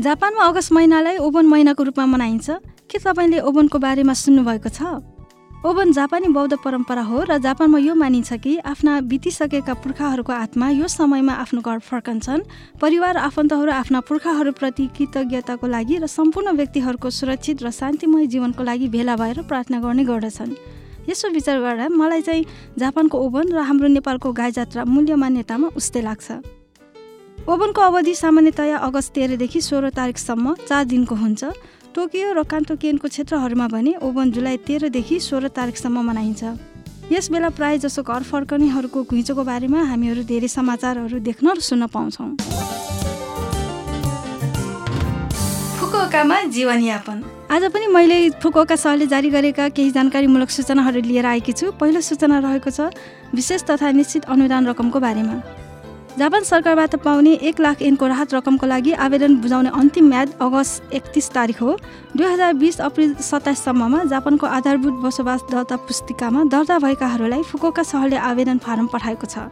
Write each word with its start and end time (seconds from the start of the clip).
जापानमा 0.00 0.44
अगस्त 0.44 0.72
महिनालाई 0.72 1.16
ओभन 1.18 1.46
महिनाको 1.46 1.82
रूपमा 1.84 2.06
मनाइन्छ। 2.06 2.50
के 2.88 2.98
तपाईँले 2.98 3.40
ओभनको 3.44 3.78
बारेमा 3.78 4.12
सुन्नुभएको 4.14 4.68
छ? 4.68 5.04
ओभन 5.68 5.92
जापानी 5.92 6.28
बौद्ध 6.32 6.56
परम्परा 6.64 7.02
हो 7.02 7.22
र 7.28 7.36
जापानमा 7.38 7.78
यो 7.78 7.94
मानिन्छ 7.94 8.32
कि 8.40 8.56
आफ्ना 8.64 9.00
बितिसकेका 9.04 9.74
पुर्खाहरूको 9.84 10.32
आत्मा 10.32 10.68
यो 10.70 10.88
समयमा 10.88 11.32
आफ्नो 11.44 11.60
घर 11.60 11.78
फर्कन्छन् 11.78 12.42
परिवार 12.80 13.16
आफन्तहरू 13.16 13.70
आफ्ना 13.70 14.00
पुर्खाहरूप्रति 14.00 14.86
कृतज्ञताको 14.96 15.66
लागि 15.66 15.96
र 15.98 16.06
सम्पूर्ण 16.08 16.56
व्यक्तिहरूको 16.56 17.10
सुरक्षित 17.12 17.62
र 17.62 17.70
शान्तिमय 17.70 18.26
जीवनको 18.32 18.62
लागि 18.64 18.88
भेला 18.88 19.16
भएर 19.16 19.42
प्रार्थना 19.44 19.80
गर्ने 19.80 20.04
गर्दछन्। 20.04 20.56
यसो 21.08 21.28
विचार 21.30 21.60
गर्दा 21.60 21.88
मलाई 21.92 22.22
चाहिँ 22.22 22.44
जापानको 22.78 23.18
ओभन 23.18 23.52
र 23.52 23.60
हाम्रो 23.60 23.88
नेपालको 23.92 24.32
गाई 24.32 24.50
जात्रा 24.50 24.84
मूल्य 24.84 25.14
मान्यतामा 25.14 25.68
उस्तै 25.76 26.00
लाग्छ। 26.00 26.61
ओभनको 27.42 27.80
अवधि 27.82 28.14
सामान्यतया 28.14 28.76
अगस्त 28.78 29.12
तेह्रदेखि 29.14 29.60
सोह्र 29.60 29.88
तारिकसम्म 29.90 30.54
चार 30.62 30.84
दिनको 30.86 31.14
हुन्छ। 31.14 31.44
टोकियो 31.90 32.32
र 32.32 32.42
कान्तोकियनको 32.46 33.08
क्षेत्रहरूमा 33.08 33.66
भने 33.66 33.94
ओभन 33.98 34.30
जुलाई 34.30 34.56
तेह्रदेखि 34.62 35.18
सोह्र 35.20 35.48
तारिकसम्म 35.50 35.98
मनाइन्छ। 36.06 36.42
यस 37.10 37.30
बेला 37.34 37.48
प्राय 37.50 37.78
जसो 37.82 38.02
घर 38.06 38.22
फर्कनेहरूको 38.22 39.02
घुइँचोको 39.10 39.42
बारेमा 39.42 39.80
हामीहरू 39.90 40.22
धेरै 40.22 40.48
समाचारहरू 40.48 41.18
देख्न 41.18 41.46
र 41.50 41.60
सुन्न 41.60 41.86
पाउँछौँ। 41.90 42.30
फुकुओकामा 45.82 46.38
जीवनयापन। 46.46 47.18
आज 47.50 47.62
पनि 47.74 47.86
मैले 47.90 48.18
फुकुओका 48.38 48.76
सहरले 48.78 49.06
जारी 49.10 49.30
गरेका 49.34 49.68
केही 49.74 49.90
जानकारीमूलक 49.90 50.50
सूचनाहरू 50.50 51.00
लिएर 51.10 51.26
आएकी 51.26 51.52
छु। 51.52 51.74
पहिलो 51.74 52.00
सूचना 52.06 52.38
रहेको 52.38 52.70
छ 52.70 52.94
विशेष 53.34 53.66
तथा 53.66 53.90
निश्चित 53.98 54.30
अनुदान 54.30 54.70
रकमको 54.70 55.00
बारेमा। 55.02 55.36
जापान 56.18 56.42
सरकारबाट 56.44 56.94
पाउने 57.04 57.32
एक 57.40 57.60
लाख 57.60 57.82
एनको 57.82 58.06
राहत 58.06 58.34
रकमको 58.34 58.66
लागि 58.66 58.92
आवेदन 59.00 59.36
बुझाउने 59.40 59.70
अन्तिम 59.72 60.08
म्याद 60.08 60.32
अगस्त 60.42 60.92
एकतिस 60.92 61.30
तारिक 61.32 61.58
हो। 61.58 61.76
दुई 62.16 62.26
हजार 62.26 62.52
बिस 62.54 62.80
अप्रिल 62.82 63.14
सत्ताइससम्ममा 63.16 64.02
जापानको 64.12 64.46
आधारभूत 64.46 65.00
बसोबास 65.00 65.42
दर्ता 65.50 65.76
पुस्तिकामा 65.88 66.44
दर्ता 66.52 66.78
भएकाहरूलाई 66.78 67.42
फुकोका 67.42 67.82
सहरले 67.82 68.16
आवेदन 68.28 68.58
फारम 68.60 68.86
पठाएको 68.92 69.26
छ। 69.26 69.48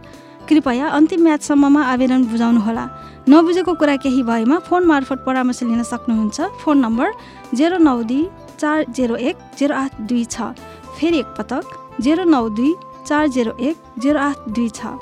कृपया 0.49 0.89
अन्तिम 0.91 1.23
म्यादसम्ममा 1.25 1.83
आवेदन 1.93 2.25
बुझाउनुहोला। 2.29 2.85
नबुझेको 3.25 3.73
कुरा 3.81 3.97
केही 4.05 4.23
भएमा 4.23 4.59
फोन 4.69 4.85
मार्फत 4.85 5.25
परामर्श 5.27 5.63
लिन 5.65 5.83
सक्नुहुन्छ। 5.83 6.41
फोन 6.61 6.77
नम्बर 6.79 7.09
जेरो 7.57 7.79
नौ 7.81 8.03
दुई 8.05 8.29
चार 8.61 8.85
जेरो 8.93 9.17
एक 9.17 9.37
जेरो 9.57 9.75
आठ 9.75 10.01
दुई 10.05 10.25
छ। 10.27 10.53
फेरि 11.01 11.19
एकपटक 11.25 11.65
जेरो 12.05 12.25
नौ 12.29 12.49
दुई 12.53 12.75
चार 13.09 13.29
जेरो 13.33 13.57
एक 13.59 13.77
जेरो 13.99 14.21
आठ 14.21 14.49
दुई 14.53 14.69
छ। 14.69 14.93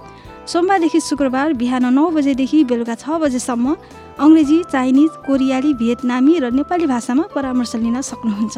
सोमबारदेखि 0.49 1.01
शुक्रबार 1.01 1.53
बिहान 1.61 1.85
नौ 1.93 2.05
बजेदेखि 2.11 2.59
बेलुका 2.65 2.95
छ 2.97 3.21
बजेसम्म 3.21 3.77
अङ्ग्रेजी 4.19 4.59
चाइनिज 4.73 5.11
कोरियाली 5.27 5.73
भियतनामी 5.77 6.39
र 6.41 6.51
नेपाली 6.57 6.87
भाषामा 6.89 7.25
परामर्श 7.35 7.75
लिन 7.77 8.01
सक्नुहुन्छ। 8.03 8.57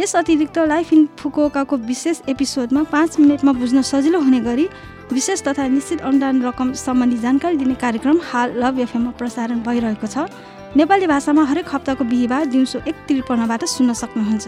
यस 0.00 0.12
अतिरिक्त 0.16 0.58
लाइफ 0.68 0.92
इन 0.92 1.08
फुकुओकाको 1.16 1.76
विशेष 1.88 2.20
एपिसोडमा 2.28 2.82
पाँच 2.92 3.18
मिनटमा 3.20 3.52
बुझ्न 3.56 3.82
सजिलो 3.82 4.20
हुने 4.20 4.40
गरी 4.44 4.66
विशेष 5.12 5.42
तथा 5.48 5.66
निश्चित 5.68 6.00
अनुदान 6.02 6.42
रकम 6.42 6.72
सम्बन्धी 6.76 7.18
जानकारी 7.24 7.56
दिने 7.56 7.74
कार्यक्रम 7.80 8.20
हाल 8.28 8.48
लभ 8.60 8.78
एफएममा 8.84 9.10
प्रसारण 9.16 9.62
भइरहेको 9.64 10.06
छ। 10.06 10.28
नेपाली 10.76 11.06
भाषामा 11.06 11.42
हरेक 11.48 11.74
हप्ताको 11.74 12.04
बिहिबार 12.04 12.44
दिउँसो 12.52 12.78
एक 12.84 12.96
त्रिपन्नबाट 13.08 13.64
सुन्न 13.72 13.92
सक्नुहुन्छ। 13.96 14.46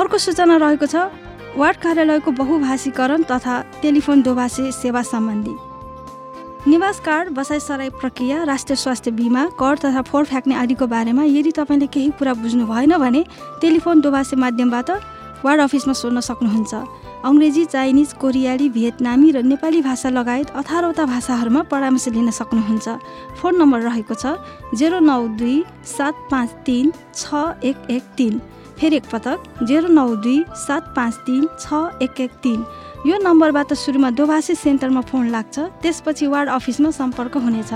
अर्को 0.00 0.18
सूचना 0.18 0.56
रहेको 0.56 0.86
छ 0.86 0.96
वार्ड 1.56 1.76
कार्यालयको 1.76 2.30
बहुभाषीकरण 2.32 3.22
तथा 3.30 3.60
टेलिफोन 3.82 4.22
दोभाषी 4.22 4.70
सेवा 4.72 5.02
सम्बन्धी। 5.02 5.54
निवास 6.70 7.00
कार्ड 7.00 7.28
बसाइसराई 7.36 7.90
प्रक्रिया 8.00 8.42
राष्ट्रिय 8.44 8.76
स्वास्थ्य 8.76 9.10
बिमा 9.10 9.44
कर 9.60 9.78
तथा 9.78 10.02
फोहोर 10.02 10.24
फ्याँक्ने 10.24 10.54
आदिको 10.54 10.86
बारेमा 10.86 11.24
यदि 11.24 11.52
तपाईँले 11.52 11.86
केही 11.86 12.10
कुरा 12.18 12.34
बुझ्नु 12.40 12.66
भएन 12.66 12.96
भने 12.98 13.24
टेलिफोन 13.60 14.00
दोभाषी 14.00 14.36
माध्यमबाट 14.36 14.90
वार्ड 15.44 15.60
अफिसमा 15.60 15.92
सोध्न 15.92 16.20
सक्नुहुन्छ। 16.22 16.72
अङ्ग्रेजी 17.24 17.64
चाइनिज 17.64 18.12
कोरियाली 18.16 18.68
भियतनामी 18.70 19.30
र 19.30 19.42
नेपाली 19.44 19.80
भाषा 19.82 20.08
लगायत 20.08 20.50
अठारवटा 20.56 21.04
भाषाहरूमा 21.04 21.62
परामर्श 21.68 22.08
लिन 22.16 22.30
सक्नुहुन्छ। 22.30 22.88
फोन 23.36 23.60
नम्बर 23.60 23.80
रहेको 23.82 24.14
छ 24.14 24.40
जेरो 24.72 24.98
नौ 25.04 25.20
दुई 25.36 25.62
सात 25.84 26.14
पाँच 26.30 26.48
तिन 26.64 26.92
छ 27.12 27.60
एक 27.60 27.90
एक 27.90 28.02
तिन। 28.16 28.40
फेरि 28.82 28.96
एकपटक 28.96 29.62
जेरो 29.62 29.88
नौ 29.88 30.14
दुई 30.18 30.38
सात 30.58 30.86
पाँच 30.94 31.14
तिन 31.26 31.46
छ 31.54 32.02
एक 32.02 32.20
एक 32.20 32.30
तिन। 32.42 32.64
यो 33.06 33.18
नम्बरबाट 33.22 33.72
सुरुमा 33.78 34.10
दोभाषी 34.18 34.54
सेन्टरमा 34.58 35.00
फोन 35.06 35.28
लाग्छ 35.30 35.58
त्यसपछि 35.82 36.26
वार्ड 36.26 36.48
अफिसमा 36.50 36.90
सम्पर्क 36.90 37.36
हुनेछ। 37.44 37.72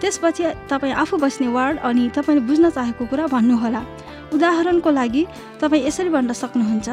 त्यसपछि 0.00 0.44
तपाईँ 0.70 0.94
आफू 0.94 1.16
बस्ने 1.18 1.48
वार्ड 1.50 1.78
अनि 1.90 2.08
तपाईँले 2.14 2.46
बुझ्न 2.46 2.70
चाहेको 2.70 3.06
कुरा 3.10 3.26
भन्नुहोला। 3.34 3.82
उदाहरणको 4.30 4.90
लागि 4.90 5.26
तपाईँ 5.58 5.86
यसरी 5.90 6.10
भन्न 6.14 6.32
सक्नुहुन्छ 6.38 6.88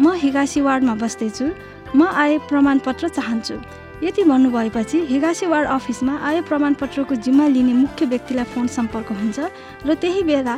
म 0.00 0.16
हिगासी 0.16 0.60
वार्डमा 0.64 0.94
बस्दैछु 0.96 1.46
म 1.92 2.08
आय 2.08 2.38
प्रमाणपत्र 2.48 3.08
चाहन्छु। 3.12 3.56
यति 4.08 4.22
भन्नुभएपछि 4.24 4.98
हिगासी 5.12 5.46
वार्ड 5.52 5.68
अफिसमा 5.68 6.14
आय 6.16 6.40
प्रमाणपत्रको 6.48 7.14
जिम्मा 7.20 7.46
लिने 7.54 7.72
मुख्य 7.76 8.06
व्यक्तिलाई 8.08 8.44
फोन 8.56 8.66
सम्पर्क 8.72 9.12
हुन्छ 9.20 9.38
र 9.84 9.94
त्यही 10.00 10.22
बेला 10.24 10.56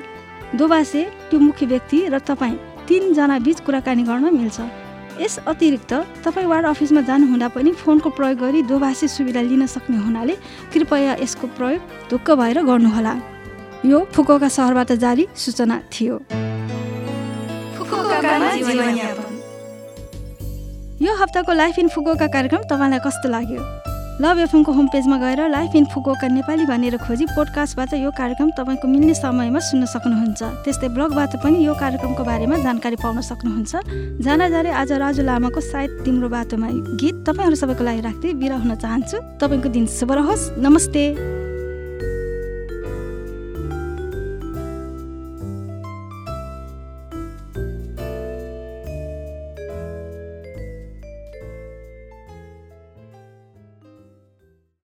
दोबासे 0.54 1.03
त्यो 1.31 1.38
मुख्य 1.41 1.66
व्यक्ति 1.66 1.98
र 2.09 2.19
तपाईँ 2.19 2.56
तिनजना 2.88 3.38
बिच 3.38 3.60
कुराकानी 3.66 4.03
गर्न 4.03 4.25
मिल्छ। 4.34 4.60
यस 5.20 5.38
अतिरिक्त 5.47 5.92
तपाईँ 6.25 6.47
वार्ड 6.47 6.66
अफिसमा 6.66 7.00
जानुहुँदा 7.09 7.48
पनि 7.54 7.72
फोनको 7.75 8.10
प्रयोग 8.10 8.38
गरी 8.38 8.62
दोभाषी 8.70 9.09
सुविधा 9.09 9.41
लिन 9.41 9.66
सक्ने 9.66 9.97
हुनाले 9.97 10.34
कृपया 10.72 11.12
यसको 11.22 11.47
प्रयोग 11.59 11.81
ढुक्क 12.10 12.31
भएर 12.41 12.62
गर्नुहोला। 12.62 13.15
यो 13.84 13.98
फुकोका 14.15 14.48
सहरबाट 14.48 14.92
जारी 15.04 15.26
सूचना 15.37 15.76
थियो। 15.92 16.16
यो 21.03 21.12
हप्ताको 21.22 21.53
लाइफ 21.53 21.78
इन 21.78 21.88
फुकोका 21.94 22.26
कार्यक्रम 22.26 22.62
तपाईँलाई 22.71 23.00
कस्तो 23.06 23.28
लाग्यो? 23.28 23.62
लभ 24.20 24.38
एफएमको 24.38 24.72
होम 24.72 24.86
पेजमा 24.86 25.16
गएर 25.19 25.41
लाइफ 25.50 25.75
इन 25.75 25.84
फुकोका 25.91 26.28
नेपाली 26.28 26.66
भनेर 26.66 26.97
खोजी 27.02 27.26
पोडकास्टबाट 27.34 27.94
यो 27.94 28.10
कार्यक्रम 28.14 28.50
तपाईँको 28.54 28.88
मिल्ने 28.88 29.14
समयमा 29.14 29.58
सुन्न 29.58 29.84
सक्नुहुन्छ। 29.91 30.42
त्यस्तै 30.62 30.88
ब्लगबाट 30.94 31.42
पनि 31.42 31.58
यो 31.66 31.75
कार्यक्रमको 31.75 32.22
बारेमा 32.22 32.56
जानकारी 32.62 32.97
पाउन 33.03 33.20
सक्नुहुन्छ। 33.20 34.22
जाना 34.22 34.48
जाने 34.48 34.70
आज 34.70 34.92
राजु 35.03 35.22
लामाको 35.26 35.60
सायद 35.60 35.91
तिम्रो 36.06 36.28
बाटोमा 36.30 36.69
गीत 36.94 37.26
तपाईँहरू 37.26 37.56
सबैको 37.58 37.82
लागि 37.84 38.00
राख्दै 38.06 38.38
बिरा 38.38 38.56
हुन 38.62 38.74
चाहन्छु। 38.78 39.19
तपाईँको 39.42 39.69
दिन 39.74 39.86
शुभ 39.91 40.12
रहोस्। 40.14 40.62
नमस्ते। 40.62 41.44